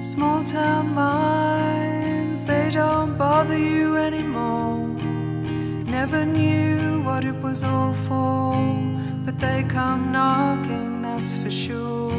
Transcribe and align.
Small 0.00 0.44
town 0.44 0.94
minds, 0.94 2.44
they 2.44 2.70
don't 2.70 3.18
bother 3.18 3.58
you 3.58 3.96
anymore. 3.96 4.86
Never 4.86 6.24
knew 6.24 7.02
what 7.02 7.24
it 7.24 7.34
was 7.42 7.64
all 7.64 7.92
for, 7.92 8.54
but 9.24 9.40
they 9.40 9.64
come 9.68 10.12
knocking, 10.12 11.02
that's 11.02 11.36
for 11.36 11.50
sure. 11.50 12.14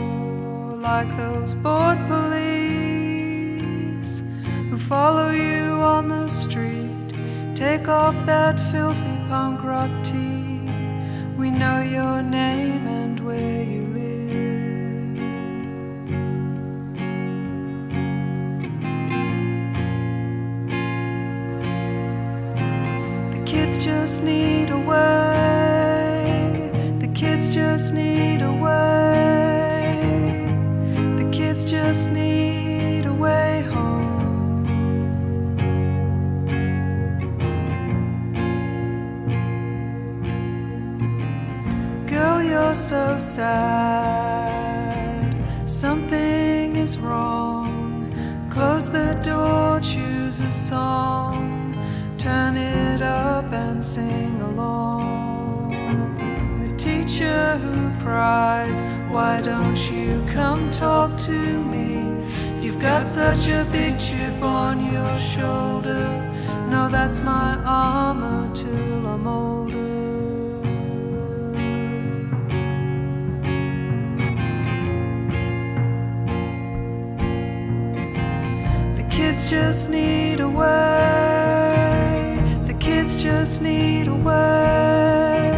Like 0.76 1.16
those 1.16 1.54
bored 1.54 2.06
police 2.08 2.50
who 4.70 4.78
follow 4.78 5.30
you 5.32 5.80
on 5.96 6.10
the 6.10 6.28
street. 6.28 7.14
Take 7.56 7.88
off 7.88 8.26
that 8.26 8.60
filthy 8.72 9.18
punk 9.30 9.64
rock 9.64 9.90
tee. 10.04 10.70
We 11.38 11.50
know 11.50 11.82
your 11.82 12.22
name 12.24 12.49
kids 23.70 23.86
just 23.86 24.24
need 24.24 24.72
a 24.72 24.80
way. 24.80 26.72
The 26.98 27.08
kids 27.10 27.54
just 27.54 27.94
need 27.94 28.42
a 28.42 28.52
way. 28.52 29.94
The 31.18 31.30
kids 31.32 31.70
just 31.70 32.10
need 32.10 33.06
a 33.06 33.14
way 33.14 33.62
home. 33.72 34.66
Girl, 42.08 42.42
you're 42.42 42.74
so 42.74 43.20
sad. 43.20 44.50
Something 45.70 46.76
is 46.76 46.98
wrong. 46.98 48.12
Close 48.50 48.88
the 48.90 49.14
door, 49.24 49.80
choose 49.80 50.42
a 50.42 50.50
song. 50.50 51.76
Turn 52.18 52.58
it 52.58 53.04
up 53.04 53.29
and 53.54 53.84
sing 53.84 54.42
along. 54.42 55.72
The 56.62 56.76
teacher 56.78 57.58
who 57.58 58.04
cries, 58.04 58.82
Why 59.12 59.42
don't 59.42 59.80
you 59.92 60.24
come 60.28 60.70
talk 60.70 61.18
to 61.20 61.32
me? 61.32 61.90
You've 62.62 62.80
got 62.80 63.08
such 63.08 63.48
a 63.48 63.66
big 63.72 64.00
chip 64.00 64.42
on 64.42 64.92
your 64.94 65.18
shoulder. 65.20 66.08
No, 66.70 66.90
that's 66.90 67.20
my 67.20 67.56
armor 67.66 68.50
till 68.54 69.08
I'm 69.08 69.28
older. 69.28 69.80
The 78.96 79.04
kids 79.10 79.50
just 79.50 79.90
need 79.90 80.40
a 80.40 80.50
way. 80.50 81.29
Kids 83.10 83.24
just 83.24 83.62
need 83.64 84.08
a 84.08 84.14
way. 84.14 85.52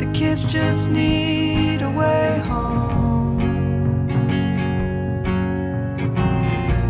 The 0.00 0.06
kids 0.12 0.52
just 0.52 0.90
need 0.90 1.80
a 1.80 1.88
way 1.88 2.40
home. 2.40 3.38